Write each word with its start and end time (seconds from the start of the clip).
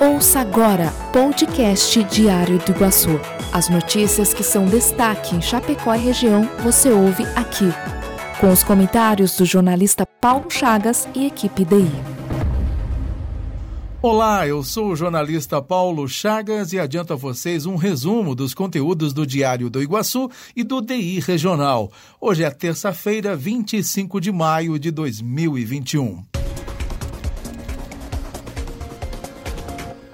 Ouça 0.00 0.40
agora 0.40 0.90
podcast 1.12 2.02
Diário 2.04 2.58
do 2.58 2.72
Iguaçu. 2.72 3.20
As 3.52 3.68
notícias 3.68 4.34
que 4.34 4.42
são 4.42 4.66
destaque 4.66 5.36
em 5.36 5.40
Chapecó 5.40 5.94
e 5.94 5.98
região 5.98 6.42
você 6.64 6.90
ouve 6.90 7.22
aqui. 7.36 7.68
Com 8.40 8.50
os 8.50 8.64
comentários 8.64 9.36
do 9.36 9.44
jornalista 9.44 10.04
Paulo 10.04 10.50
Chagas 10.50 11.08
e 11.14 11.26
equipe 11.26 11.64
DI. 11.64 11.88
Olá, 14.02 14.46
eu 14.48 14.64
sou 14.64 14.88
o 14.88 14.96
jornalista 14.96 15.62
Paulo 15.62 16.08
Chagas 16.08 16.72
e 16.72 16.78
adianto 16.78 17.12
a 17.12 17.16
vocês 17.16 17.64
um 17.64 17.76
resumo 17.76 18.34
dos 18.34 18.52
conteúdos 18.52 19.12
do 19.12 19.24
Diário 19.24 19.70
do 19.70 19.80
Iguaçu 19.80 20.28
e 20.56 20.64
do 20.64 20.82
DI 20.82 21.20
Regional. 21.20 21.90
Hoje 22.20 22.42
é 22.42 22.50
terça-feira, 22.50 23.36
25 23.36 24.20
de 24.20 24.32
maio 24.32 24.76
de 24.76 24.90
2021. 24.90 26.33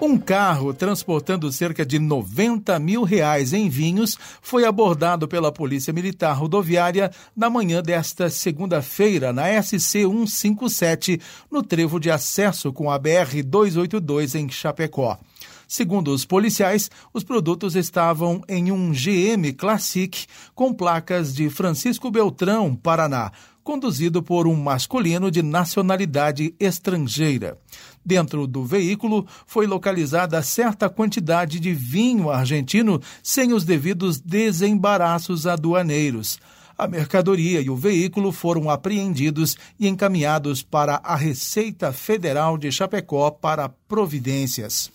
Um 0.03 0.17
carro 0.17 0.73
transportando 0.73 1.51
cerca 1.51 1.85
de 1.85 1.99
90 1.99 2.79
mil 2.79 3.03
reais 3.03 3.53
em 3.53 3.69
vinhos 3.69 4.17
foi 4.41 4.65
abordado 4.65 5.27
pela 5.27 5.51
Polícia 5.51 5.93
Militar 5.93 6.33
Rodoviária 6.33 7.11
na 7.37 7.51
manhã 7.51 7.83
desta 7.83 8.27
segunda-feira 8.27 9.31
na 9.31 9.61
SC 9.61 9.79
157, 9.79 11.21
no 11.51 11.61
trevo 11.61 11.99
de 11.99 12.09
acesso 12.09 12.73
com 12.73 12.89
a 12.89 12.97
BR 12.97 13.43
282 13.45 14.33
em 14.33 14.49
Chapecó. 14.49 15.19
Segundo 15.67 16.11
os 16.11 16.25
policiais, 16.25 16.89
os 17.13 17.23
produtos 17.23 17.75
estavam 17.75 18.41
em 18.49 18.71
um 18.71 18.91
GM 18.91 19.53
Classic 19.55 20.25
com 20.55 20.73
placas 20.73 21.33
de 21.33 21.47
Francisco 21.49 22.09
Beltrão, 22.09 22.75
Paraná, 22.75 23.31
conduzido 23.63 24.21
por 24.23 24.47
um 24.47 24.55
masculino 24.55 25.29
de 25.29 25.41
nacionalidade 25.41 26.55
estrangeira. 26.59 27.57
Dentro 28.03 28.47
do 28.47 28.65
veículo 28.65 29.27
foi 29.45 29.67
localizada 29.67 30.41
certa 30.41 30.89
quantidade 30.89 31.59
de 31.59 31.73
vinho 31.73 32.29
argentino 32.29 32.99
sem 33.21 33.53
os 33.53 33.63
devidos 33.63 34.19
desembaraços 34.19 35.45
aduaneiros. 35.45 36.39
A 36.77 36.87
mercadoria 36.87 37.61
e 37.61 37.69
o 37.69 37.75
veículo 37.75 38.31
foram 38.31 38.69
apreendidos 38.69 39.55
e 39.79 39.87
encaminhados 39.87 40.63
para 40.63 40.95
a 41.03 41.15
Receita 41.15 41.93
Federal 41.93 42.57
de 42.57 42.71
Chapecó 42.71 43.29
para 43.29 43.69
providências. 43.69 44.91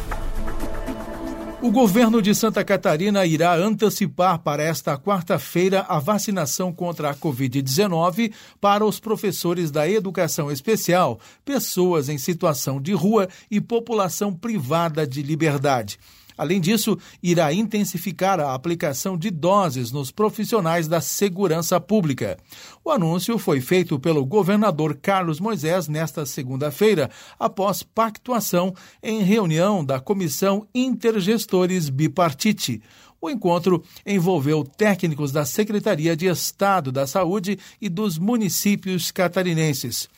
O 1.61 1.69
governo 1.69 2.23
de 2.23 2.33
Santa 2.33 2.66
Catarina 2.66 3.23
irá 3.23 3.55
antecipar 3.55 4.39
para 4.39 4.63
esta 4.63 4.97
quarta-feira 4.97 5.85
a 5.88 5.99
vacinação 5.99 6.73
contra 6.73 7.11
a 7.11 7.16
Covid-19 7.16 8.33
para 8.59 8.83
os 8.83 8.99
professores 8.99 9.69
da 9.69 9.88
educação 9.88 10.51
especial, 10.51 11.19
pessoas 11.45 12.09
em 12.09 12.17
situação 12.17 12.81
de 12.81 12.94
rua 12.94 13.29
e 13.49 13.61
população 13.61 14.33
privada 14.33 15.05
de 15.05 15.22
liberdade. 15.22 15.99
Além 16.37 16.59
disso, 16.59 16.97
irá 17.21 17.53
intensificar 17.53 18.39
a 18.39 18.53
aplicação 18.53 19.17
de 19.17 19.29
doses 19.29 19.91
nos 19.91 20.11
profissionais 20.11 20.87
da 20.87 21.01
segurança 21.01 21.79
pública. 21.79 22.37
O 22.83 22.91
anúncio 22.91 23.37
foi 23.37 23.61
feito 23.61 23.99
pelo 23.99 24.25
governador 24.25 24.97
Carlos 25.01 25.39
Moisés 25.39 25.87
nesta 25.87 26.25
segunda-feira, 26.25 27.09
após 27.39 27.83
pactuação 27.83 28.73
em 29.01 29.23
reunião 29.23 29.83
da 29.83 29.99
Comissão 29.99 30.67
Intergestores 30.73 31.89
Bipartite. 31.89 32.81
O 33.21 33.29
encontro 33.29 33.83
envolveu 34.03 34.63
técnicos 34.63 35.31
da 35.31 35.45
Secretaria 35.45 36.15
de 36.15 36.25
Estado 36.25 36.91
da 36.91 37.05
Saúde 37.05 37.59
e 37.79 37.87
dos 37.87 38.17
municípios 38.17 39.11
catarinenses. 39.11 40.09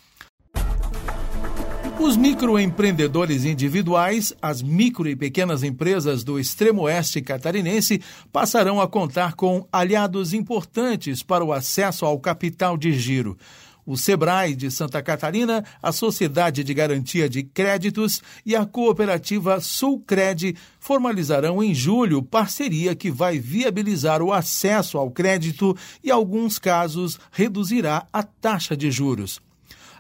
Os 2.03 2.18
microempreendedores 2.18 3.46
individuais, 3.46 4.34
as 4.41 4.62
micro 4.62 5.08
e 5.08 5.16
pequenas 5.16 5.64
empresas 5.64 6.22
do 6.22 6.38
extremo 6.38 6.81
oeste 6.81 7.22
catarinense 7.22 8.02
passarão 8.30 8.81
a 8.81 8.90
contar 8.90 9.36
com 9.36 9.66
aliados 9.72 10.34
importantes 10.34 11.24
para 11.24 11.46
o 11.46 11.53
acesso 11.53 12.06
ao 12.06 12.19
capital 12.19 12.75
de 12.75 12.92
giro. 12.92 13.38
O 13.86 13.96
Sebrae 13.96 14.53
de 14.53 14.69
Santa 14.69 15.02
Catarina, 15.02 15.63
a 15.81 15.94
Sociedade 15.94 16.62
de 16.62 16.74
Garantia 16.74 17.30
de 17.30 17.42
Créditos 17.42 18.22
e 18.46 18.53
a 18.53 18.66
cooperativa 18.66 19.62
Sulcred 19.62 20.58
formalizarão 20.81 21.63
em 21.63 21.74
julho 21.74 22.22
parceria 22.22 22.94
que 22.94 23.09
vai 23.09 23.40
viabilizar 23.40 24.22
o 24.22 24.34
acesso 24.34 24.97
ao 24.97 25.09
crédito 25.09 25.74
e, 26.03 26.09
em 26.09 26.12
alguns 26.12 26.59
casos, 26.59 27.18
reduzirá 27.31 28.06
a 28.12 28.24
taxa 28.24 28.75
de 28.75 28.92
juros. 28.92 29.42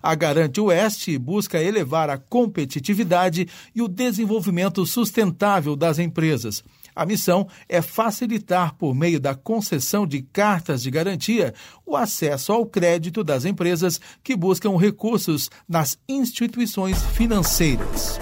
A 0.03 0.15
Garante 0.15 0.59
Oeste 0.59 1.17
busca 1.17 1.63
elevar 1.63 2.09
a 2.09 2.17
competitividade 2.17 3.47
e 3.73 3.81
o 3.81 3.87
desenvolvimento 3.87 4.85
sustentável 4.85 5.77
das 5.77 5.97
empresas. 5.97 6.61
A 6.93 7.05
missão 7.05 7.47
é 7.69 7.81
facilitar, 7.81 8.75
por 8.75 8.93
meio 8.93 9.17
da 9.17 9.33
concessão 9.33 10.05
de 10.05 10.21
cartas 10.21 10.83
de 10.83 10.91
garantia, 10.91 11.53
o 11.85 11.95
acesso 11.95 12.51
ao 12.51 12.65
crédito 12.65 13.23
das 13.23 13.45
empresas 13.45 13.99
que 14.21 14.35
buscam 14.35 14.77
recursos 14.77 15.49
nas 15.67 15.97
instituições 16.07 17.01
financeiras. 17.13 18.19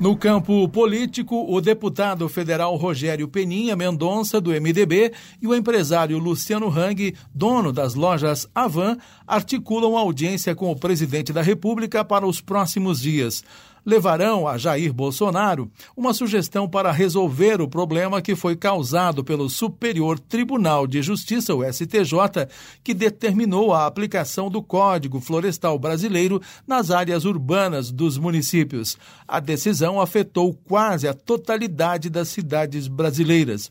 No 0.00 0.16
campo 0.16 0.66
político, 0.66 1.44
o 1.46 1.60
deputado 1.60 2.26
federal 2.26 2.74
Rogério 2.74 3.28
Peninha 3.28 3.76
Mendonça, 3.76 4.40
do 4.40 4.50
MDB, 4.50 5.12
e 5.42 5.46
o 5.46 5.54
empresário 5.54 6.16
Luciano 6.16 6.70
Hang, 6.70 7.14
dono 7.34 7.70
das 7.70 7.94
lojas 7.94 8.48
Avan, 8.54 8.96
articulam 9.26 9.98
audiência 9.98 10.54
com 10.54 10.70
o 10.72 10.76
presidente 10.76 11.34
da 11.34 11.42
República 11.42 12.02
para 12.02 12.26
os 12.26 12.40
próximos 12.40 12.98
dias 12.98 13.44
levarão 13.84 14.46
a 14.46 14.58
Jair 14.58 14.92
Bolsonaro 14.92 15.70
uma 15.96 16.12
sugestão 16.12 16.68
para 16.68 16.92
resolver 16.92 17.60
o 17.60 17.68
problema 17.68 18.22
que 18.22 18.34
foi 18.34 18.56
causado 18.56 19.24
pelo 19.24 19.48
Superior 19.48 20.18
Tribunal 20.18 20.86
de 20.86 21.02
Justiça, 21.02 21.54
o 21.54 21.64
STJ, 21.64 22.48
que 22.82 22.94
determinou 22.94 23.72
a 23.72 23.86
aplicação 23.86 24.50
do 24.50 24.62
Código 24.62 25.20
Florestal 25.20 25.78
Brasileiro 25.78 26.40
nas 26.66 26.90
áreas 26.90 27.24
urbanas 27.24 27.90
dos 27.90 28.18
municípios. 28.18 28.98
A 29.26 29.40
decisão 29.40 30.00
afetou 30.00 30.54
quase 30.54 31.08
a 31.08 31.14
totalidade 31.14 32.08
das 32.08 32.28
cidades 32.28 32.88
brasileiras. 32.88 33.70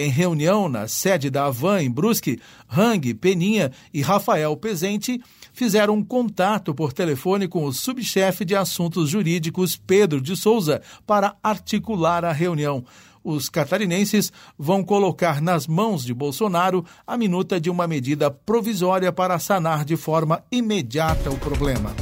Em 0.00 0.10
reunião 0.10 0.68
na 0.68 0.86
sede 0.86 1.28
da 1.28 1.46
Avan, 1.46 1.82
em 1.82 1.90
Brusque, 1.90 2.38
Hang, 2.70 3.12
Peninha 3.14 3.72
e 3.92 4.00
Rafael 4.00 4.56
Pezente 4.56 5.20
fizeram 5.52 5.94
um 5.94 6.04
contato 6.04 6.72
por 6.72 6.92
telefone 6.92 7.48
com 7.48 7.64
o 7.64 7.72
subchefe 7.72 8.44
de 8.44 8.54
assuntos 8.54 9.10
jurídicos, 9.10 9.76
Pedro 9.76 10.20
de 10.20 10.36
Souza, 10.36 10.80
para 11.04 11.34
articular 11.42 12.24
a 12.24 12.30
reunião. 12.30 12.84
Os 13.24 13.48
catarinenses 13.48 14.32
vão 14.56 14.84
colocar 14.84 15.42
nas 15.42 15.66
mãos 15.66 16.04
de 16.04 16.14
Bolsonaro 16.14 16.84
a 17.04 17.16
minuta 17.16 17.60
de 17.60 17.68
uma 17.68 17.88
medida 17.88 18.30
provisória 18.30 19.10
para 19.10 19.36
sanar 19.40 19.84
de 19.84 19.96
forma 19.96 20.44
imediata 20.52 21.28
o 21.28 21.36
problema. 21.38 21.92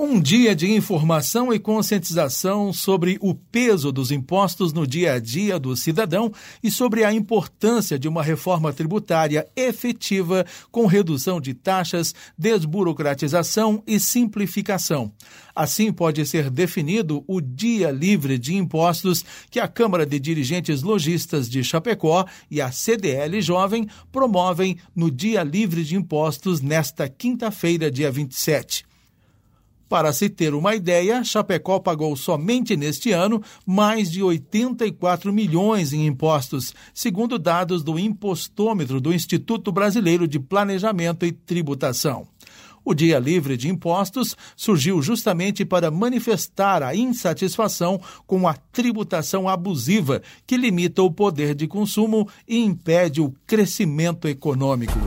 Um 0.00 0.20
dia 0.20 0.54
de 0.54 0.70
informação 0.70 1.52
e 1.52 1.58
conscientização 1.58 2.72
sobre 2.72 3.18
o 3.20 3.34
peso 3.34 3.90
dos 3.90 4.12
impostos 4.12 4.72
no 4.72 4.86
dia 4.86 5.14
a 5.14 5.18
dia 5.18 5.58
do 5.58 5.74
cidadão 5.74 6.32
e 6.62 6.70
sobre 6.70 7.02
a 7.02 7.12
importância 7.12 7.98
de 7.98 8.06
uma 8.06 8.22
reforma 8.22 8.72
tributária 8.72 9.48
efetiva 9.56 10.46
com 10.70 10.86
redução 10.86 11.40
de 11.40 11.52
taxas, 11.52 12.14
desburocratização 12.38 13.82
e 13.88 13.98
simplificação. 13.98 15.12
Assim, 15.52 15.92
pode 15.92 16.24
ser 16.26 16.48
definido 16.48 17.24
o 17.26 17.40
Dia 17.40 17.90
Livre 17.90 18.38
de 18.38 18.54
Impostos 18.54 19.24
que 19.50 19.58
a 19.58 19.66
Câmara 19.66 20.06
de 20.06 20.20
Dirigentes 20.20 20.80
Logistas 20.80 21.50
de 21.50 21.64
Chapecó 21.64 22.24
e 22.48 22.60
a 22.60 22.70
CDL 22.70 23.42
Jovem 23.42 23.88
promovem 24.12 24.78
no 24.94 25.10
Dia 25.10 25.42
Livre 25.42 25.82
de 25.82 25.96
Impostos 25.96 26.60
nesta 26.60 27.08
quinta-feira, 27.08 27.90
dia 27.90 28.12
27. 28.12 28.87
Para 29.88 30.12
se 30.12 30.28
ter 30.28 30.52
uma 30.52 30.74
ideia, 30.74 31.24
Chapecó 31.24 31.78
pagou 31.78 32.14
somente 32.14 32.76
neste 32.76 33.10
ano 33.10 33.42
mais 33.64 34.10
de 34.10 34.22
84 34.22 35.32
milhões 35.32 35.94
em 35.94 36.06
impostos, 36.06 36.74
segundo 36.92 37.38
dados 37.38 37.82
do 37.82 37.98
Impostômetro 37.98 39.00
do 39.00 39.14
Instituto 39.14 39.72
Brasileiro 39.72 40.28
de 40.28 40.38
Planejamento 40.38 41.24
e 41.24 41.32
Tributação. 41.32 42.28
O 42.84 42.94
Dia 42.94 43.18
Livre 43.18 43.56
de 43.56 43.68
Impostos 43.68 44.36
surgiu 44.56 45.02
justamente 45.02 45.64
para 45.64 45.90
manifestar 45.90 46.82
a 46.82 46.94
insatisfação 46.94 48.00
com 48.26 48.46
a 48.46 48.54
tributação 48.54 49.48
abusiva 49.48 50.22
que 50.46 50.56
limita 50.56 51.02
o 51.02 51.10
poder 51.10 51.54
de 51.54 51.66
consumo 51.66 52.28
e 52.46 52.58
impede 52.58 53.20
o 53.20 53.34
crescimento 53.46 54.26
econômico. 54.26 54.98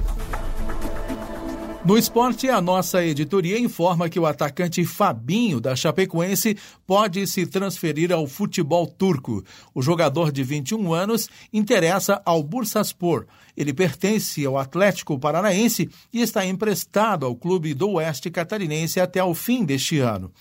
No 1.84 1.98
esporte, 1.98 2.48
a 2.48 2.62
nossa 2.62 3.04
editoria 3.04 3.58
informa 3.58 4.08
que 4.08 4.20
o 4.20 4.28
atacante 4.28 4.86
Fabinho, 4.86 5.60
da 5.60 5.76
Chapecoense, 5.76 6.56
pode 6.86 7.26
se 7.26 7.48
transferir 7.48 8.12
ao 8.12 8.28
futebol 8.28 8.86
turco. 8.86 9.44
O 9.74 9.82
jogador 9.82 10.32
de 10.32 10.44
21 10.44 10.94
anos 10.94 11.28
interessa 11.52 12.22
ao 12.24 12.44
Bursaspor. 12.44 13.26
Ele 13.58 13.74
pertence 13.74 14.46
ao 14.46 14.60
Atlético 14.60 15.18
Paranaense 15.18 15.90
e 16.14 16.22
está 16.22 16.46
emprestado 16.46 17.26
ao 17.26 17.36
clube 17.36 17.74
do 17.74 17.94
Oeste 17.94 18.30
Catarinense 18.30 19.00
até 19.00 19.24
o 19.24 19.34
fim 19.34 19.66
deste 19.66 19.98
ano. 19.98 20.32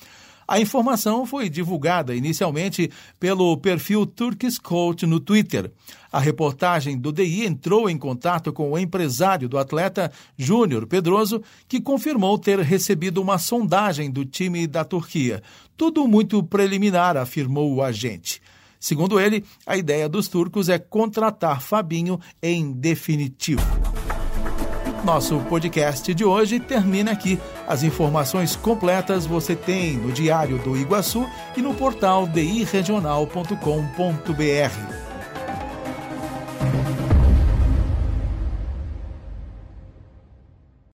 A 0.50 0.58
informação 0.58 1.24
foi 1.24 1.48
divulgada 1.48 2.12
inicialmente 2.12 2.90
pelo 3.20 3.56
perfil 3.56 4.04
Turkish 4.04 4.58
Coach 4.58 5.06
no 5.06 5.20
Twitter. 5.20 5.70
A 6.10 6.18
reportagem 6.18 6.98
do 6.98 7.12
DI 7.12 7.46
entrou 7.46 7.88
em 7.88 7.96
contato 7.96 8.52
com 8.52 8.72
o 8.72 8.76
empresário 8.76 9.48
do 9.48 9.56
atleta, 9.56 10.10
Júnior 10.36 10.88
Pedroso, 10.88 11.40
que 11.68 11.80
confirmou 11.80 12.36
ter 12.36 12.58
recebido 12.58 13.22
uma 13.22 13.38
sondagem 13.38 14.10
do 14.10 14.24
time 14.24 14.66
da 14.66 14.82
Turquia. 14.82 15.40
Tudo 15.76 16.08
muito 16.08 16.42
preliminar, 16.42 17.16
afirmou 17.16 17.72
o 17.72 17.80
agente. 17.80 18.42
Segundo 18.80 19.20
ele, 19.20 19.44
a 19.64 19.76
ideia 19.76 20.08
dos 20.08 20.26
turcos 20.26 20.68
é 20.68 20.80
contratar 20.80 21.62
Fabinho 21.62 22.18
em 22.42 22.72
definitivo. 22.72 23.89
Nosso 25.04 25.38
podcast 25.40 26.12
de 26.12 26.24
hoje 26.24 26.60
termina 26.60 27.12
aqui. 27.12 27.40
As 27.66 27.82
informações 27.82 28.54
completas 28.54 29.24
você 29.24 29.56
tem 29.56 29.96
no 29.96 30.12
Diário 30.12 30.58
do 30.58 30.76
Iguaçu 30.76 31.26
e 31.56 31.62
no 31.62 31.74
portal 31.74 32.26
diregional.com.br. 32.26 35.09